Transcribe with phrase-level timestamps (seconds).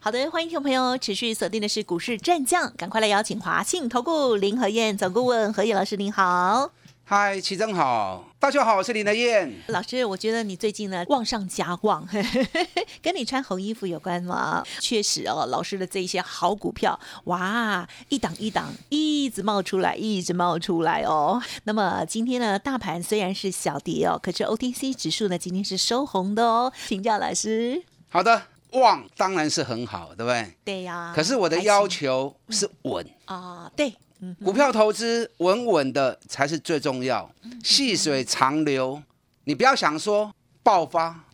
[0.00, 6.70] 好的，欢迎听众朋友持续锁定的是股市战将，赶快来邀请华信投顾林和燕总顾问何燕老师，您好。
[7.04, 10.04] 嗨，齐正好，大家好，我是林德燕老师。
[10.04, 12.06] 我觉得你最近呢旺上加旺，
[13.02, 14.64] 跟你穿红衣服有关吗？
[14.78, 21.42] 确实哦，老师的这一些好股票，哇，一档一档一直冒出来，一直冒出来哦。
[21.64, 26.72] 那么今天呢，大盘虽然是小跌哦，可是 OTC 指数呢今天是收红的哦。
[26.86, 27.82] 请教老师。
[28.10, 28.57] 好的。
[28.72, 30.52] 旺当然是很好，对不对？
[30.64, 31.12] 对呀。
[31.14, 33.94] 可是我的要求是稳啊，对，
[34.44, 37.30] 股票投资稳稳的才是最重要，
[37.62, 39.02] 细水长流。
[39.44, 41.24] 你不要想说爆发，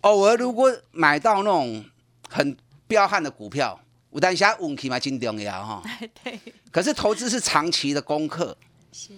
[0.00, 1.84] 偶尔如果买到那种
[2.28, 3.78] 很彪悍的股票，
[4.10, 5.82] 我担心运气嘛，真重要哈。
[6.24, 6.40] 对。
[6.70, 8.56] 可是投资是长期的功课，
[8.92, 9.10] 是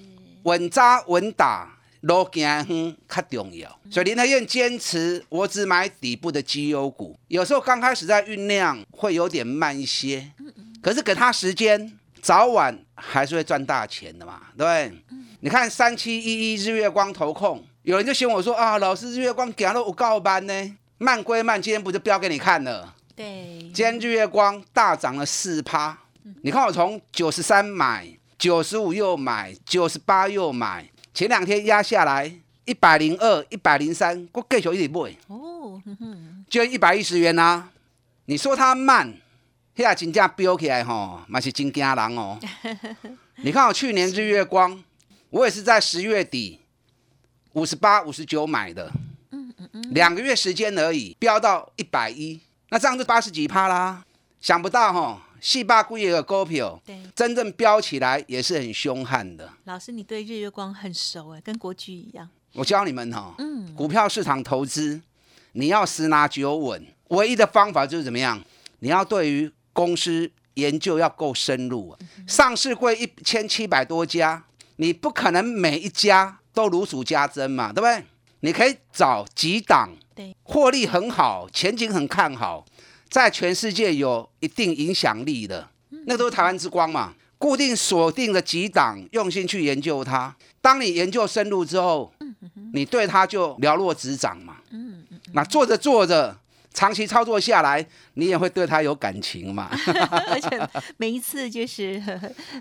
[0.43, 1.77] 稳扎稳打。
[2.01, 7.19] 路行远较重要，所以林德燕坚持我只买底部的绩优股。
[7.29, 10.31] 有时候刚开始在酝酿会有点慢一些，
[10.83, 11.93] 可是给他时间，
[12.23, 15.17] 早晚还是会赚大钱的嘛，对不对？
[15.41, 22.95] 你看三七一一日月光投控，有人就嫌我说啊，老师日月光讲了我告班呢，慢归慢，今天不就标给你看了？
[23.15, 25.99] 对，今天日月光大涨了四趴，
[26.43, 30.89] 你看我从九十三买，九十五又买，九十八又买。
[31.13, 32.33] 前两天压下来
[32.65, 35.15] 一百零二、一百零三，我继续一直买。
[35.27, 35.81] 哦，
[36.49, 37.69] 就一百一十元呐。
[38.27, 39.13] 你说它慢，
[39.75, 42.39] 现在金价飙起来吼，那是真惊人哦。
[43.43, 44.83] 你看我去年日月光，
[45.31, 46.61] 我也是在十月底
[47.55, 48.93] 五十八、五十九买的。
[49.33, 49.83] 嗯嗯嗯。
[49.93, 54.05] 两个月时间而已，飙到一百一，那这样就八十几趴啦。
[54.41, 55.23] 想不到哈。
[55.41, 59.51] 细霸股也有股票，对，真正飙起来也是很凶悍的。
[59.65, 62.29] 老师，你对日月光很熟哎，跟国巨一样。
[62.53, 65.01] 我教你们哈，嗯，股票市场投资，
[65.53, 68.41] 你要十拿九稳，唯一的方法就是怎么样？
[68.81, 71.97] 你要对于公司研究要够深入。
[72.27, 74.45] 上市柜一千七百多家，
[74.77, 78.05] 你不可能每一家都如数家珍嘛，对不对？
[78.41, 82.65] 你可以找几档，对，获利很好，前景很看好。
[83.11, 85.69] 在全世界有一定影响力的，
[86.07, 87.13] 那都是台湾之光嘛。
[87.37, 90.35] 固定锁定的几档，用心去研究它。
[90.61, 92.13] 当你研究深入之后，
[92.75, 94.57] 你对它就了若指掌嘛。
[95.33, 96.37] 那做着做着，
[96.75, 97.85] 长期操作下来，
[98.15, 99.71] 你也会对它有感情嘛。
[100.29, 100.69] 而且
[100.99, 102.01] 每一次就是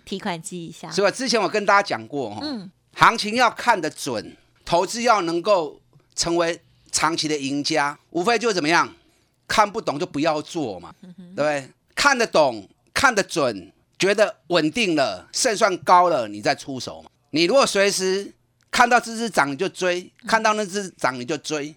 [0.06, 0.90] 提款机一下。
[0.90, 1.12] 是吧？
[1.12, 5.82] 之前我跟大家讲过，嗯，行情要看得准，投资要能够
[6.16, 8.96] 成为长期的赢家，无非就是怎么样。
[9.50, 11.70] 看不懂就不要做嘛，对不对？
[11.96, 17.10] 看得懂、看得准，觉得稳定了、胜算高了，你再出手嘛。
[17.32, 18.32] 你如果随时
[18.72, 21.76] 看到这只涨你就追，看到那只涨你就追，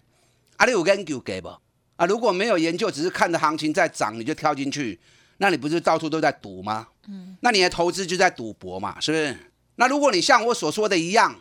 [0.59, 1.49] 啊，你有研究给不？
[1.97, 5.01] 啊，如果没有研究，只是看着行情在涨你就跳进去，
[5.39, 6.87] 那你不是到处都在赌吗？
[7.09, 9.37] 嗯，那你的投资就在赌博嘛，是不是？
[9.77, 11.35] 那如果你像我所说的一样，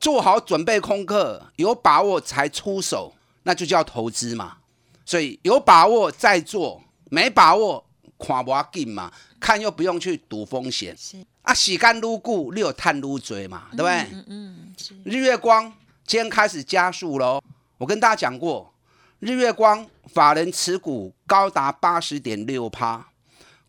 [0.00, 3.14] 做好准备功课，有把握才出手，
[3.44, 4.58] 那就叫投资嘛。
[5.06, 7.82] 所以有把握再做，没把握
[8.18, 10.94] 看不紧嘛，看又不用去赌风险。
[10.98, 13.92] 是啊，洗干撸固，你有探撸追嘛，对不对？
[14.12, 14.74] 嗯嗯。
[15.04, 15.72] 日月光
[16.04, 17.40] 今天开始加速喽。
[17.78, 18.74] 我跟大家讲过，
[19.20, 23.08] 日月光法人持股高达八十点六趴，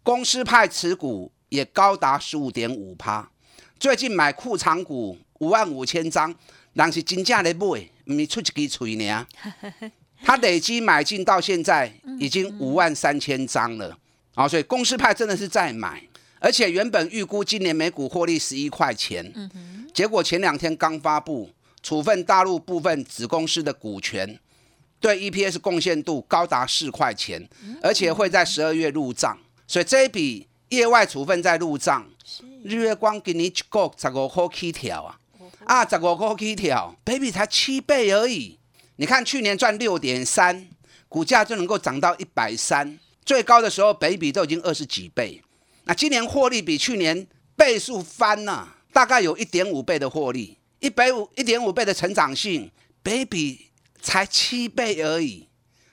[0.01, 3.29] 公司派持股也高达十五点五趴。
[3.79, 6.33] 最近买库藏股五万五千张，
[6.73, 9.27] 人是真正的买，唔是出一支嘴呢。
[10.27, 11.89] 他累积买进到现在
[12.19, 13.97] 已经五万三千张了，
[14.35, 16.03] 啊，所以公司派真的是在买，
[16.41, 19.33] 而且原本预估今年每股获利十一块钱，
[19.93, 21.49] 结果前两天刚发布
[21.81, 24.37] 处分大陆部分子公司的股权，
[24.99, 27.47] 对 EPS 贡献度高达四块钱，
[27.81, 32.05] 而且会在十二月入账，所以这一笔业外处分在入账，
[32.65, 35.17] 日月光给你一个十五块起跳啊，
[35.63, 38.59] 啊，十五块起跳，baby 才七倍而已。
[38.97, 40.67] 你看去年赚六点三，
[41.07, 45.41] 股价就能够涨到一百三，最高的时候北比都已经二十几倍。
[45.85, 52.69] 那今年获利比去年倍数翻了，大概有一点五倍的获利，一百五一点五倍的成长性，
[53.01, 53.67] 北比
[54.01, 55.47] 才七倍而已。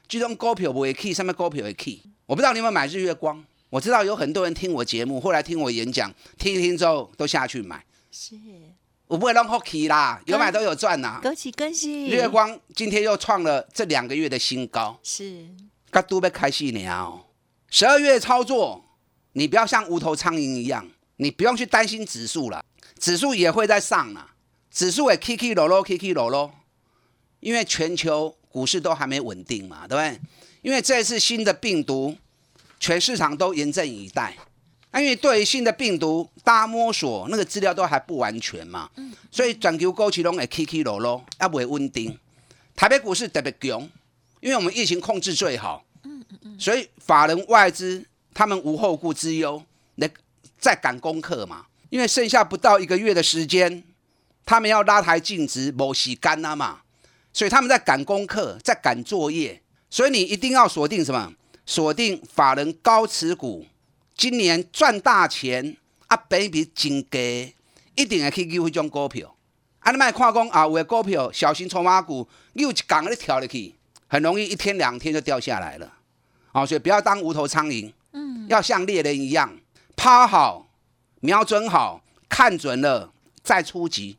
[0.08, 2.02] 这种股票不会 key，上面股票会 key。
[2.26, 7.84] 我不知道你有没有买日月光，我知道有很多人听我节目，后来听我演讲，听一听之后都下去买。
[8.10, 8.36] 是，
[9.06, 11.20] 我不会弄 hockey 啦，有买都有赚呐。
[11.22, 12.06] 恭喜恭喜！
[12.06, 15.46] 日月光今天又创了这两个月的新高，是，
[15.90, 17.26] 噶都被开戏了。
[17.68, 18.82] 十二月操作，
[19.32, 22.64] 你不要像无头苍蝇一样，你不用去担心指数了，
[22.98, 24.30] 指数也会在上了，
[24.70, 26.50] 指数也 K K 落落 K K 落落，
[27.40, 30.20] 因为全球股市都还没稳定嘛，对不对？
[30.62, 32.16] 因为这次新的病毒，
[32.80, 34.34] 全市场都严阵以待。
[34.96, 38.88] 因为对于新的病毒，大家摸索那个资料都还不完全嘛，
[39.30, 42.16] 所以全球股市拢会起起落落，也不会稳定。
[42.76, 43.80] 台北股市特别强，
[44.40, 45.84] 因为我们疫情控制最好，
[46.58, 49.62] 所以法人外资他们无后顾之忧，
[49.96, 50.10] 来
[50.58, 51.66] 在赶功课嘛。
[51.90, 53.84] 因为剩下不到一个月的时间，
[54.44, 56.80] 他们要拉抬净值，某洗干了嘛，
[57.32, 59.62] 所以他们在赶功课，在赶作业。
[59.90, 61.32] 所以你一定要锁定什么？
[61.64, 63.64] 锁定法人高持股。
[64.16, 65.76] 今年赚大钱
[66.06, 67.54] 啊，比比真低，
[67.96, 69.34] 一定会去救迄种股票。
[69.80, 73.74] 啊，你卖看讲啊，有的股票小型筹码股，又一港你跳入去，
[74.06, 75.92] 很容易一天两天就掉下来了。
[76.52, 79.58] 啊，所以不要当无头苍蝇，嗯，要像猎人一样，
[79.96, 80.68] 趴好，
[81.20, 83.12] 瞄准好，看准了
[83.42, 84.16] 再出击，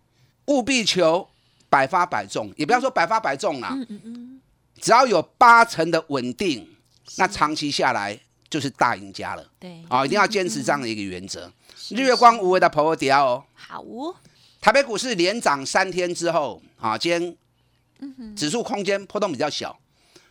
[0.48, 1.30] 务必求
[1.70, 4.42] 百发百中，也不要说百发百中啦，嗯嗯嗯，
[4.82, 6.76] 只要有八成的稳定，
[7.16, 8.20] 那长期下来。
[8.56, 11.52] 就是大赢家了，对，啊，一定要坚持这样的一个原则。
[11.90, 14.16] 日月光无为的破底哦，好哦。
[14.62, 19.78] 台北股市连涨三天之后，啊，今天指数空间波动比较小，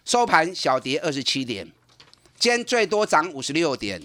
[0.07, 1.71] 收盘小跌二十七点，
[2.39, 4.03] 今天最多涨五十六点，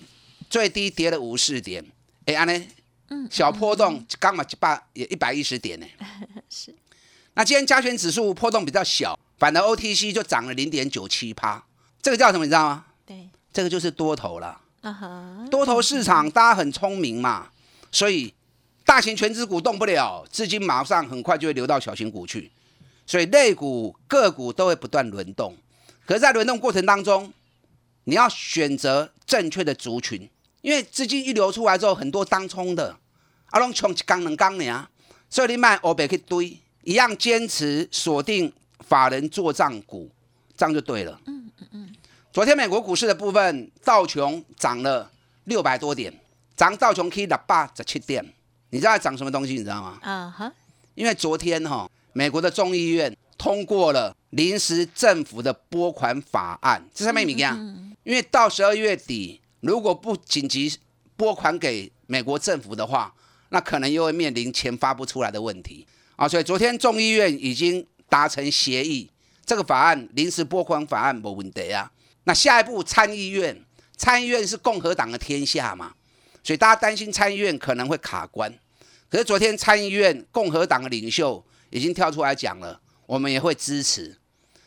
[0.49, 1.85] 最低跌了五十四点。
[2.25, 2.67] 哎，安呢？
[3.07, 5.87] 嗯，小波动刚嘛一百也一百一十点呢。
[6.49, 6.75] 是。
[7.35, 11.63] 那今天加权指数波动比较小，反而 OTC 就涨了零点九七趴，
[12.01, 12.43] 这个叫什么？
[12.43, 12.85] 你知道吗？
[13.05, 13.29] 对。
[13.51, 14.61] 这个就是多头了，
[15.49, 17.49] 多头市场大家很聪明嘛，
[17.91, 18.33] 所以
[18.85, 22.51] 大型全资股动不了，资金马上很快就会流到小型股去，
[23.05, 25.55] 所以类股个股都会不断轮动。
[26.05, 27.31] 可是，在轮动过程当中，
[28.05, 30.29] 你要选择正确的族群，
[30.61, 32.97] 因为资金一流出来之后，很多当冲的，
[33.51, 34.87] 阿龙穷刚能刚呢，
[35.29, 40.09] 所以你买欧北去堆，一样坚持锁定法人做账股，
[40.57, 41.19] 这样就对了。
[41.25, 41.95] 嗯嗯嗯。
[42.31, 45.11] 昨天美国股市的部分，道琼涨了
[45.45, 46.13] 六百多点，
[46.55, 48.23] 涨道琼 K 的八十七点。
[48.69, 49.53] 你知道涨什么东西？
[49.53, 49.97] 你知道吗？
[50.03, 50.53] 啊哈！
[50.93, 57.57] 因为昨天哈，美国的众议院通过了临时政府的拨款法案，这上面怎么样？
[58.03, 60.77] 因为到十二月底，如果不紧急
[61.17, 63.11] 拨款给美国政府的话，
[63.49, 66.27] 那可能又会面临钱发不出来的问题啊。
[66.27, 69.09] 所以昨天众议院已经达成协议，
[69.43, 71.91] 这个法案临时拨款法案没问题啊。
[72.23, 73.65] 那下一步参议院，
[73.97, 75.93] 参议院是共和党的天下嘛，
[76.43, 78.53] 所以大家担心参议院可能会卡关。
[79.09, 84.15] 可是昨天参议院共和党的领袖已经跳出来讲了，我们也会支持，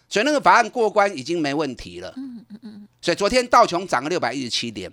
[0.08, 2.12] 所以那个法案过关已经没问题了。
[2.16, 2.88] 嗯嗯嗯。
[3.00, 4.90] 所以昨天道琼涨了六百一十七点，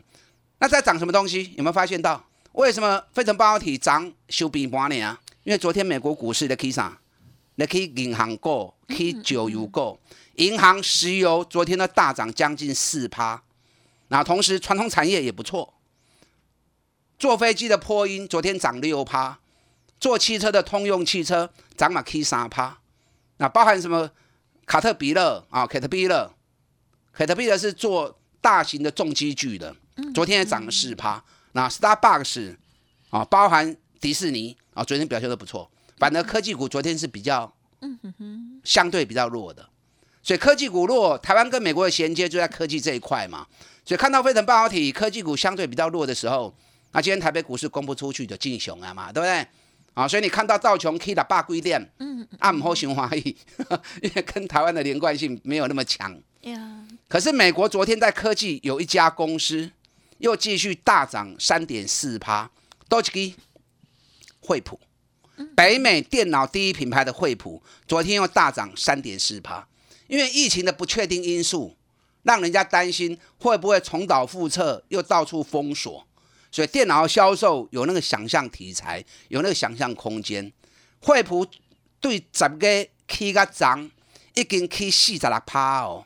[0.59, 1.53] 那在涨什么东西？
[1.57, 2.23] 有没有发现到？
[2.53, 4.99] 为什么非成半导体涨收平半呢？
[5.01, 5.19] 啊？
[5.43, 6.99] 因为昨天美国股市的 K 啥？
[7.55, 9.99] 那 K 银行股，K 九油股。
[10.39, 13.43] 银行、石油昨天的大涨将近四趴，
[14.07, 15.73] 那同时传统产业也不错。
[17.17, 19.39] 坐飞机的波音昨天涨六趴，
[19.99, 22.79] 坐汽车的通用汽车涨了 K 三趴，
[23.37, 24.09] 那包含什么？
[24.65, 26.31] 卡特彼勒啊，卡特彼勒，
[27.11, 29.75] 卡特彼勒是做大型的重机具的，
[30.13, 31.21] 昨天也涨了四趴。
[31.53, 32.55] 那 Starbucks
[33.09, 35.69] 啊，包含迪士尼啊，昨天表现的不错。
[35.97, 37.51] 反而科技股昨天是比较，
[38.63, 39.67] 相对比较弱的。
[40.21, 43.47] 所以科技股弱，台湾跟美国的衔接就在科技这一块嘛。
[43.85, 46.53] 所以看到非腾半导体科技股相对比较弱的时候，
[46.91, 49.47] 那今天台北股市公布出去就进熊了嘛，对不对？
[49.95, 53.35] 啊，所以你看到道琼 K 的八规店，嗯，按摩熊华裔，
[54.03, 56.15] 因为跟台湾的连贯性没有那么强。
[57.07, 59.71] 可是美国昨天在科技有一家公司
[60.19, 62.49] 又继续大涨三点四趴，
[62.87, 63.35] 多吉，
[64.39, 64.79] 惠普，
[65.55, 69.67] 北美电脑第一品牌的惠普，昨天又大涨三点四趴。
[70.09, 71.77] 因为疫情的不确定因素，
[72.23, 76.05] 让人家担心会不会重蹈覆辙，又到处封锁，
[76.51, 80.51] 所以电脑销售有那个想象题材，有那个想象空间。
[80.99, 81.45] 惠普
[82.01, 83.89] 对十个 K 个涨，
[84.33, 86.05] 已经 K 四十六趴哦。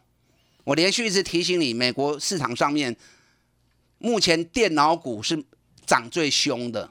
[0.65, 2.95] 我连续一直提醒你，美国市场上面
[4.00, 5.41] 目前电脑股是
[5.86, 6.89] 涨最凶的。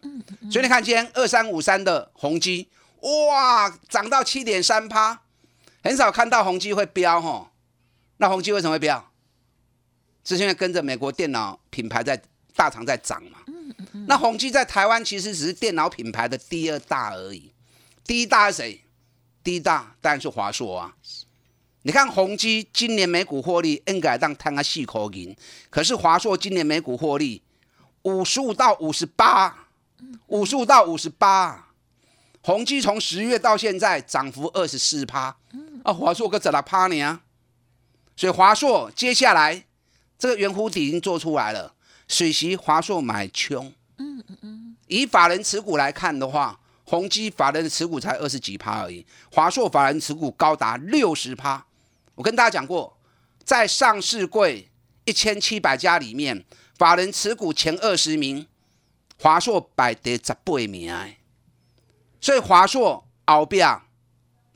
[0.50, 2.68] 所以你看今天二三五三的宏基，
[3.00, 5.22] 哇，涨到七点三趴。
[5.82, 7.48] 很少看到宏基会飙吼，
[8.18, 9.10] 那宏基为什么会飙？
[10.24, 12.22] 是因为跟着美国电脑品牌在
[12.54, 13.40] 大厂在涨嘛。
[14.06, 17.52] 那宏基在台湾其实只是电脑品牌的第二大而已，
[18.04, 18.80] 第一大是谁？
[19.42, 20.94] 第一大当然是华硕啊。
[21.82, 25.36] 你看宏基今年每股获利应该当摊个细口银，
[25.68, 27.42] 可是华硕今年每股获利
[28.02, 29.66] 五十五到五十八，
[30.28, 31.70] 五十五到五十八。
[32.44, 35.36] 宏基从十月到现在涨幅二十四趴，
[35.82, 37.20] 啊，华硕个怎么趴呢？
[38.16, 39.64] 所以华硕接下来
[40.18, 41.74] 这个圆弧底已经做出来了，
[42.08, 43.72] 水席华硕买穷。
[43.98, 44.76] 嗯嗯嗯。
[44.86, 51.64] 以法人持股来看的话，宏基法人的持股才二十几趴而已，华硕法人持股高达六十趴。
[52.14, 52.98] 我跟大家讲过，
[53.42, 54.68] 在上市柜
[55.04, 56.44] 一千七百家里面，
[56.76, 58.46] 法人持股前二十名，
[59.18, 60.94] 华硕摆第十八名。
[62.20, 63.80] 所以华硕后边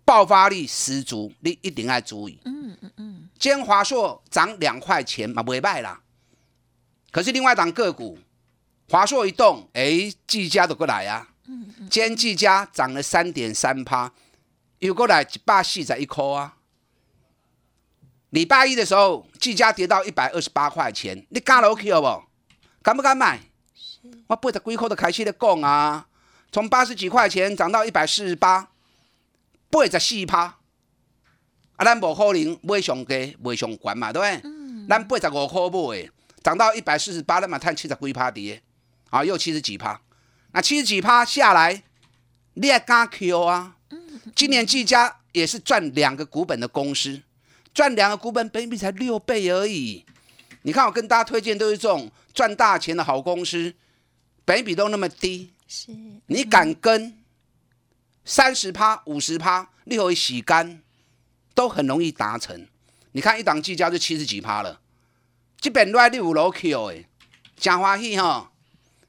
[0.07, 2.39] 爆发力十足，你一定要注意。
[2.45, 3.29] 嗯嗯嗯。
[3.39, 6.01] 今华硕涨两块钱嘛，未卖啦。
[7.11, 8.17] 可是另外一档个股，
[8.89, 11.29] 华硕一动，哎，技嘉都过来啊。
[11.49, 11.89] 嗯嗯。
[11.91, 14.13] 今天技嘉涨了三点三趴，
[14.79, 16.57] 又过来一百四十一颗啊。
[18.31, 22.23] 礼拜一的时候，技嘉跌到一百二十八块钱，你敢落去不？
[22.81, 23.41] 敢不敢买？
[24.29, 26.07] 我八十几块都开始咧讲啊，
[26.53, 28.69] 从八十几块钱涨到一百四十八，
[29.77, 30.59] 八十四趴。
[31.77, 34.87] 啊，咱无可能买上低，买上悬嘛，对不对？
[34.89, 36.11] 咱八十五块买，
[36.43, 38.63] 涨到一百四十八，咱嘛赚七十几趴跌，
[39.11, 40.01] 啊，又七十几趴。
[40.53, 41.83] 那七十几趴下来，
[42.55, 43.77] 你也敢 Q 啊？
[44.35, 47.23] 今年技嘉也是赚两个股本的公司。
[47.75, 50.07] 赚两个股本，本比才六倍而已。
[50.63, 53.75] 你看，我跟大家推荐都是这种赚大钱的好公司，
[54.47, 55.53] 本比都那么低。
[55.69, 55.95] 是，
[56.27, 57.15] 你敢跟
[58.27, 60.83] 三十趴、五十趴，你可以洗干，
[61.55, 62.67] 都很容易达成。
[63.13, 64.81] 你看一档计价就七十几趴了，
[65.61, 67.07] 这边来你有楼 Q 诶，
[67.57, 68.51] 真欢喜哈！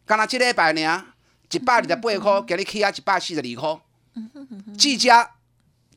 [0.06, 1.06] 刚才这礼拜呢，
[1.52, 3.82] 一百二十八块， 给你起啊一百四十二块，
[4.78, 5.32] 计价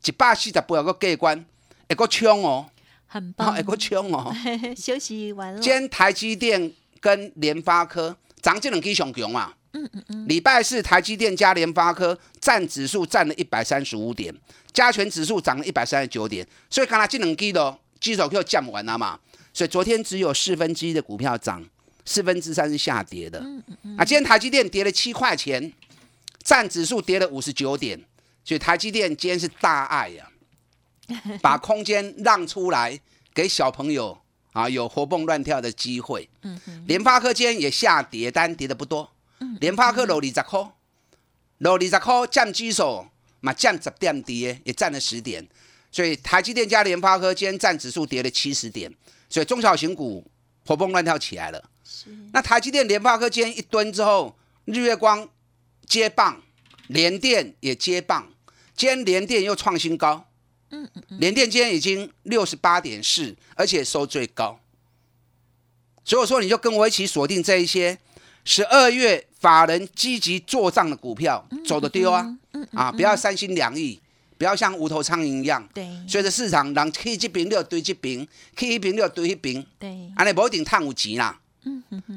[0.04, 1.44] 一百四十八个过关。
[1.88, 2.70] 一个冲哦，
[3.06, 4.34] 很棒，一个冲哦。
[4.76, 5.60] 休息完了。
[5.60, 9.52] 今天台积电跟联发科涨这两支上强嘛？
[9.72, 10.28] 嗯嗯嗯。
[10.28, 14.34] 礼拜四台积电加联发科占指数占了一百三十五点，
[14.72, 19.18] 加权指数涨了一百三十九点，所以刚才这两支的基手就降完了嘛。
[19.52, 21.64] 所以昨天只有四分之一的股票涨，
[22.04, 23.38] 四分之三是下跌的。
[23.40, 23.96] 嗯嗯嗯。
[23.96, 25.72] 啊，今天台积电跌了七块钱，
[26.42, 28.00] 占指数跌了五十九点，
[28.44, 30.26] 所以台积电今天是大爱呀。
[31.42, 32.96] 把空间让出来
[33.34, 34.16] 给小朋友
[34.52, 36.28] 啊，有活蹦乱跳的机会。
[36.42, 39.10] 嗯联发科今天也下跌，但跌的不多。
[39.40, 39.58] 嗯。
[39.60, 40.72] 联发科落二十块，
[41.58, 43.06] 落二十块占基数
[43.40, 45.46] 嘛，占十点跌，也占了十点。
[45.92, 48.94] 所以台积电加联发科今天占指数跌了七十点，
[49.28, 50.24] 所以中小型股
[50.64, 51.68] 活蹦乱跳起来了。
[51.84, 52.16] 是。
[52.32, 55.28] 那台积电、联发科今天一蹲之后，日月光
[55.86, 56.40] 接棒，
[56.86, 58.32] 联电也接棒，
[58.76, 60.28] 今天联电又创新高。
[60.70, 64.60] 嗯嗯嗯，联电今天已经六十八点四，而且收最高。
[66.04, 67.98] 所以说，你就跟我一起锁定这一些
[68.44, 72.36] 十二月法人积极做账的股票，走的丢啊！
[72.72, 73.98] 啊，不要三心两意，
[74.36, 75.66] 不要像无头苍蝇一样。
[75.72, 79.64] 对，随着市场让 K 这边六堆这边，K 一边六堆一边。
[79.78, 81.40] 对，安尼不一定探有钱啦。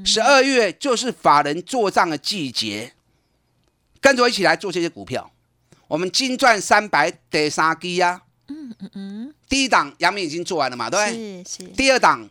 [0.05, 2.93] 十二月就是法人做账的季节，
[4.01, 5.31] 跟着我一起来做这些股票。
[5.87, 8.21] 我们金赚三百第三基呀。
[8.47, 11.43] 嗯嗯嗯，第一档杨明已经做完了嘛，对不对？
[11.45, 11.71] 是是。
[11.71, 12.27] 第二档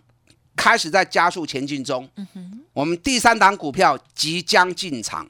[0.56, 2.08] 开始在加速前进中。
[2.16, 2.60] 嗯。
[2.72, 5.28] 我们第三档股票即将进场，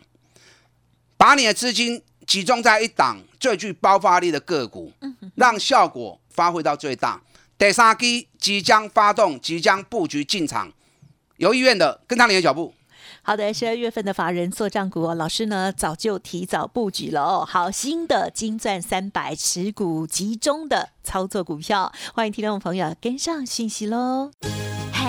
[1.17, 4.93] 把你的资金集中在一档最具爆发力的个股，
[5.35, 7.21] 让效果发挥到最大。
[7.59, 10.73] 第三基即将发动，即将布局进场，
[11.37, 12.73] 有意愿的跟上你的脚步。
[13.23, 17.45] 好的，十二月份的法人做账股，老师呢早就提早布局了哦。
[17.45, 24.31] 好，新的金钻三百持股集中的操作股票，欢迎听众朋友跟上讯息喽。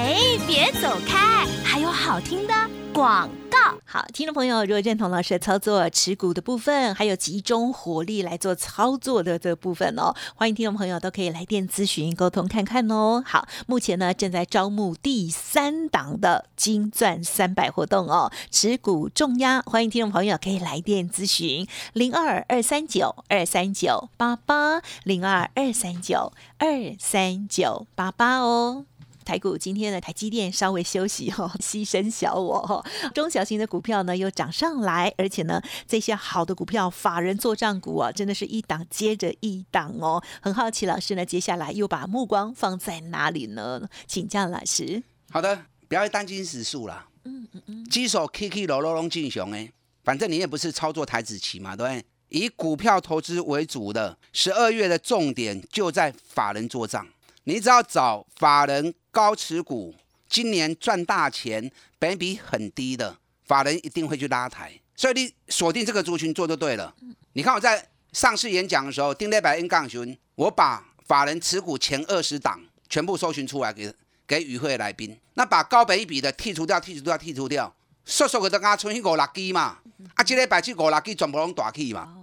[0.04, 2.54] 哎，别走开，还有好听的
[2.94, 3.58] 广告。
[3.86, 13.24] 好，听众朋友，如果认同老师的操作，持股的部分，还有集中火力来做操作的这部分哦，欢迎听众朋友都可以来电咨询沟通看看哦。
[13.26, 28.84] 好，目前呢正在招募第三档的金钻三百活动哦，持股重压，欢迎听众朋友可以来电咨询零二二三九二三九八八零二二三九二三九八八哦。
[29.24, 40.22] 台股今天的台积电稍微休息哦， 牺牲小我哦，中小型的股票呢又涨上来，而且呢这些好的股票法人做账股啊，真的是一档接着一档哦。
[40.42, 43.90] 很好奇老师呢接下来又把目光放在哪里呢？
[44.06, 45.02] 请教老师。
[45.32, 49.72] 好的，不要担心指数啦，嗯嗯嗯，基手 K K 罗罗龙进雄哎，
[50.04, 52.06] 反正你也不是操作台子棋嘛，对不对？
[52.30, 57.08] 以股票投资为主的，十二月的重点就在法人做账。
[57.44, 59.94] 你只要找法人高持股，
[60.28, 63.16] 今年赚大钱，本比很低的，
[63.46, 64.74] 法人一定会去拉抬。
[64.96, 66.92] 所以你锁定这个族群做就对了。
[67.34, 73.94] 你看我在上市演讲的时候，丁磊百 N 杠群，我把法人持股前二十档全部搜寻出来给
[74.26, 77.72] 给与会来宾，那把高本一比的剔除掉，剔除掉，剔除掉，
[78.04, 79.78] 缩缩个都刚存去五六支嘛，
[80.16, 82.18] 啊，这个百去五六支全部拢大起嘛。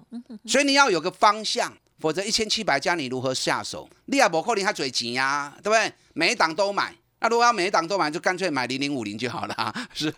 [0.45, 3.89] 所以你要有个方向，否则一千七百家你如何下手？
[4.07, 5.93] 你也无可能还嘴钱呀，对不对？
[6.15, 10.13] 每一档都买，那如果要每一档都买，就干脆买零零五零就好了， 是。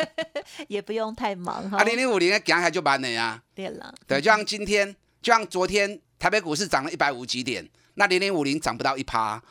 [0.68, 1.78] 也不用太忙哈。
[1.78, 3.42] 啊，零零五零的行还就慢了呀。
[3.54, 9.42] 对了，对，就像今天，就像昨天台北股市涨了一百五几点，那零零五零涨不到一趴，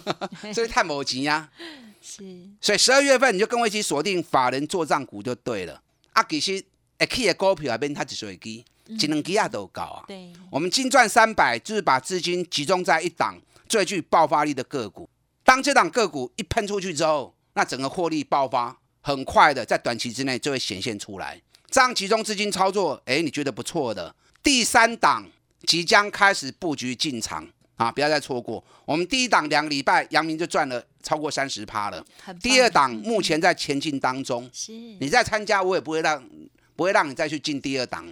[0.54, 1.48] 所以太冇钱呀。
[2.00, 2.22] 是。
[2.60, 5.80] 所以十二月份你就跟我一起锁定法人做账股就对了。
[6.12, 6.62] 啊，其实
[6.98, 8.64] A K 的股票那边它只是基，
[8.98, 10.04] 只能基啊都高啊。
[10.06, 10.32] 对。
[10.50, 13.36] 我们金赚三百，就是把资金集中在一档
[13.68, 15.08] 最具爆发力的个股。
[15.44, 18.78] 当这档个股一喷出去之后，那整个获利爆发。
[19.04, 21.42] 很快的，在短期之内就会显现出来。
[21.68, 24.14] 这样集中资金操作，哎，你觉得不错的。
[24.44, 25.28] 第三档
[25.64, 28.64] 即将开始布局进场啊，不要再错过。
[28.84, 32.04] 我们第一档两个礼拜，阳明就赚了超过三十趴了。
[32.40, 34.70] 第二档目前在前进当中，是
[35.00, 36.24] 你在参加，我也不会让
[36.76, 38.06] 不会让你再去进第二档。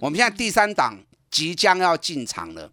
[0.00, 0.98] 我们现在第三档
[1.30, 2.70] 即将要进场了。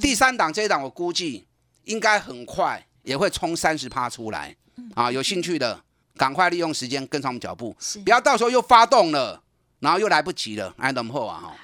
[0.00, 1.46] 第三档这一档，我估计
[1.84, 4.54] 应该很快也会冲三十趴出来
[4.94, 5.10] 啊。
[5.10, 5.82] 有兴趣的。
[6.16, 7.74] 赶快利用时间跟上我们脚步，
[8.04, 9.42] 不要到时候又发动了，
[9.78, 10.74] 然后又来不及了。
[10.76, 11.56] 哎，等后啊哈。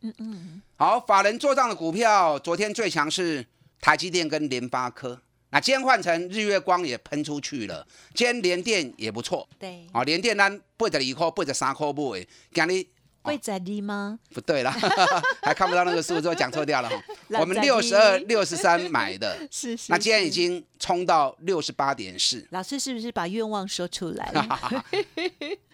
[0.00, 0.62] 嗯嗯。
[0.76, 3.44] 好，法人做账的股票，昨天最强是
[3.78, 9.46] 台积电跟联发科，那今天换成日月光也喷出去了，今天联电也不错。
[9.58, 9.86] 对。
[9.92, 12.16] 哦，联电单八十二块，八十三块不？
[12.54, 12.86] 今日。
[13.22, 14.18] 会在低吗？
[14.32, 14.70] 不对啦，
[15.42, 16.96] 还看不到那个数字，我讲错掉了哈。
[17.40, 19.92] 我们六十二、六十三买的， 是是。
[19.92, 22.46] 那今天已经冲到六十八点四。
[22.50, 24.84] 老师是不是把愿望说出来了？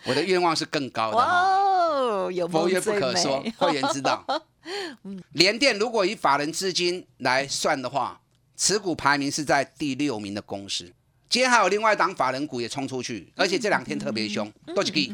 [0.04, 4.24] 我的愿望是更高的哦，有佛曰不可说，会员知道。
[5.32, 8.20] 联电如果以法人资金来算的话，
[8.56, 10.92] 持股排名是在第六名的公司。
[11.28, 15.12] 今天还有另外一档法人股也冲出去，而且这两天特别凶，多几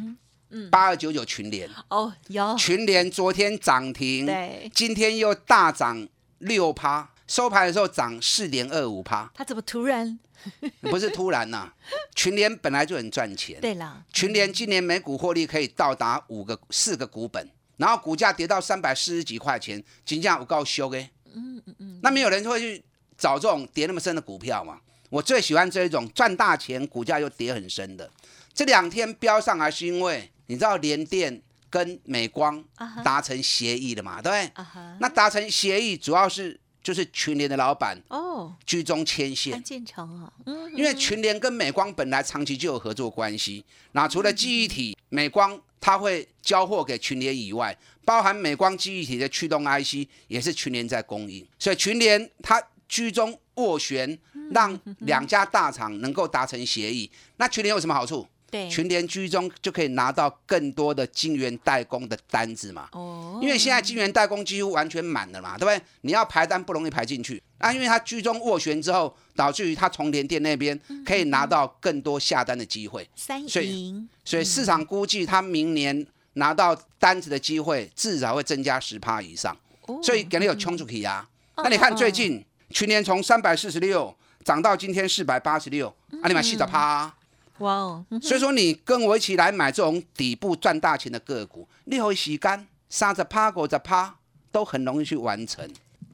[0.60, 0.68] 个。
[0.70, 6.06] 八二九九群联哦，有群联昨天涨停，对，今天又大涨
[6.38, 9.30] 六趴，收盘的时候涨四点二五趴。
[9.34, 10.18] 它怎么突然？
[10.82, 11.72] 不是突然呐，
[12.16, 13.60] 群联本来就很赚钱。
[13.60, 21.10] 对啦，群联今年每股获利可以到达五个四个股本，然后股价跌到三百四十几块钱，金价我告修哎。
[21.32, 22.00] 嗯嗯嗯。
[22.02, 22.82] 那没有人会去
[23.16, 24.80] 找这种跌那么深的股票嘛？
[25.10, 28.10] 我最喜欢这一种赚大钱，股价又跌很深的。
[28.52, 30.28] 这两天飙上来是因为。
[30.52, 32.62] 你知道联电跟美光
[33.02, 34.20] 达成协议了嘛？
[34.20, 34.64] 对不对？
[35.00, 40.30] 那达成协议主要是就是群联的老板哦居中牵线，建成啊，
[40.76, 43.64] 因为群联跟美光本来长期就有合作关系。
[43.92, 54.18] 那除了记忆体，美光它会交货给群联以外，包含美光记忆体的驱动 IC 也是群联在供应，所以群联它居中斡旋，
[54.50, 57.10] 让两家大厂能够达成协议。
[57.38, 58.26] 那群联有什么好处？
[58.70, 62.88] 群联居中就可以拿到更多的晶圆代工的单子嘛？
[62.92, 65.80] 哦，因为现在晶圆代工几乎完全满了嘛，对不对？
[66.02, 67.42] 你要排单不容易排进去。
[67.58, 73.08] 那因为它居中斡旋之后，导致于它从联电那边可以拿到更多下单的机会。
[73.14, 79.56] 三赢，所以市场估计它明年拿到单子的机会至少会增加十趴以上。
[80.02, 81.28] 所以给你有冲出去啊。
[81.56, 85.88] 那你看最近群联从三百四十六涨到今天四百八十六，
[86.22, 87.14] 啊，你买四十趴。
[87.58, 88.04] 哇哦！
[88.20, 94.16] 所以说你跟我一起来买这种底部赚大钱的个股，六会洗干三十趴、五十趴
[94.50, 95.64] 都很容易去完成。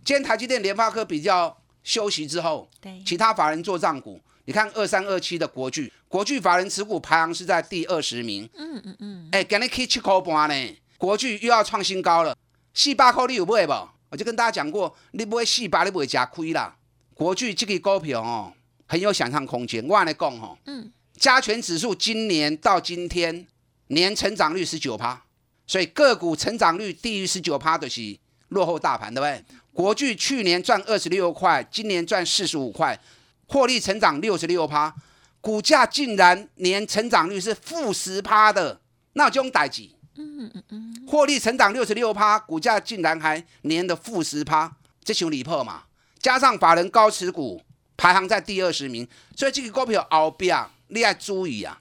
[0.05, 8.49] 今天台积电、联发科比较休息之后，对其他法人做账股，你看二三二七的国巨，国巨法人持股排行是在第二十名。
[8.55, 9.29] 嗯嗯嗯。
[9.33, 12.37] 哎，今日去七块半呢，国巨又要创新高了。
[12.75, 13.73] 四百块你有买不？
[14.11, 16.77] 我就跟大家讲过，你不会四百，你不会吃亏啦。
[17.15, 18.53] 国巨这个股票哦，
[18.87, 19.87] 很有想象空间。
[19.87, 20.93] 我来讲哦，嗯。
[21.19, 23.47] 加权指数今年到今天
[23.89, 25.21] 年成长率十九趴，
[25.67, 28.17] 所以个股成长率低于十九趴的是
[28.49, 29.45] 落后大盘，对不对？
[29.73, 32.99] 国巨去年赚二十六块，今年赚四十五块，
[33.47, 34.95] 获利成长六十六趴，
[35.41, 38.81] 股价竟然年成长率是负十趴的，
[39.15, 45.85] 那这种代级，嗯嗯嗯，获利成长六十六趴，股价竟然还年的负十趴，这就离谱嘛！
[46.21, 47.63] 加上法人高持股
[47.97, 50.57] 排行在第二十名，所以这个股票后边。
[50.89, 51.81] 你要注意啊，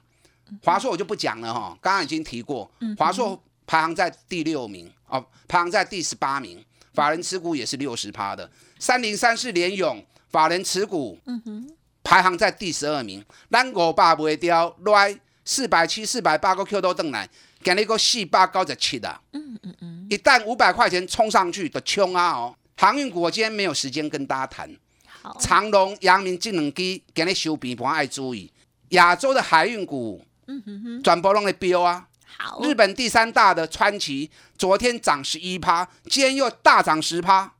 [0.62, 8.50] 华硕我就不讲了哈，刚刚已经提过，华硕排行在第六名哦，排行在第十八名，法人持股也是六十趴的。
[8.78, 11.70] 三零三四联勇，法人持股，嗯哼，
[12.02, 13.24] 排行在第十二名。
[13.50, 17.28] 咱五百卖掉，来四百七、四百八个 Q 都登来，
[17.62, 19.20] 给你个四百九十七啊。
[19.32, 22.54] 嗯嗯嗯，一旦五百块钱冲上去的冲啊哦！
[22.76, 24.76] 航运股我今天没有时间跟大家谈。
[25.20, 28.50] 好，长隆、阳明这两支给你收平盘，爱注意。
[28.90, 32.06] 亚洲的海运股，嗯哼哼，全部拢在飙啊。
[32.36, 37.52] 好，日本第三大的川崎，昨天涨十一趴，今天又大涨十趴。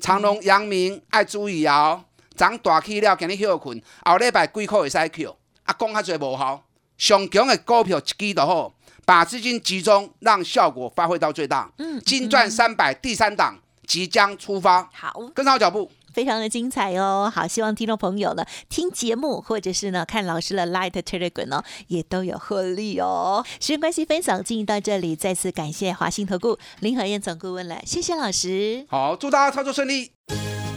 [0.00, 2.02] 长隆、阳明爱注意哦，
[2.34, 5.26] 涨大起了，今日休困，后礼拜几块会使去？
[5.26, 6.64] 啊，讲较侪无效，
[6.96, 11.70] 上强的股票一支就好，把资金集中，让效果发挥到最大。
[11.76, 15.90] 嗯，金钻三百第三档即将出发，好，跟上我脚步。
[16.14, 17.30] 非常的精彩哦！
[17.34, 23.44] 好，希望听众朋友呢听节目或者是呢看老师的 Light Telegram 哦，也都有获利哦。
[23.60, 28.86] 时间关系，分享进行到这里，再次感谢华信投顾林和燕总顾问了，谢谢老师。
[28.88, 30.12] 好，祝大家操作顺利。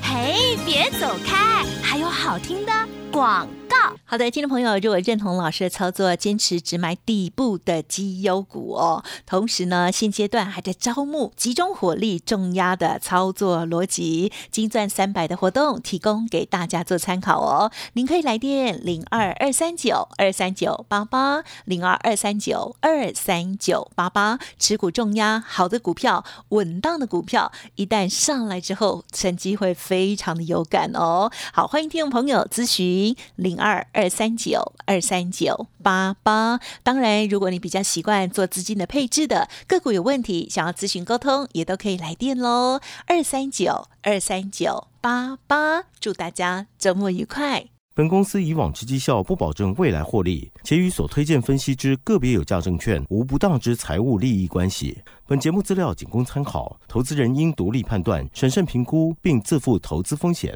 [0.01, 2.71] 嘿，别走开，还有好听的
[3.11, 3.47] 广。
[4.05, 9.03] 好的，听众朋友，如果认同老师的操作，坚持只买底部的绩优股哦。
[9.25, 17.71] 同时呢，现阶段还在招募集中火力重压的操作逻辑，金钻三百的活动提供给大家做参考哦。
[17.93, 31.29] 您可以来电零二二三九二三九八八零二二三九二三九八八，持股重压好的股票，稳当的股票，一旦上来之后，成绩会非常的有感哦。
[31.51, 33.87] 好，欢迎听众朋友咨询零二二。
[33.93, 42.79] 二三九二三九八八，当然，如果你比较习惯做资金的配置的个股有问题，想要咨询沟通，也都可以来电喽。
[43.07, 47.65] 二三九二三九八八，祝大家周末愉快。
[47.95, 55.01] 本公司以往之绩效不保证未来获利，且与所推荐分析之个别有价证券无不当之财务利益关系。
[55.25, 60.55] 本节目资料仅供参考，投资人应独立判断、审慎评估，并自负投资风险。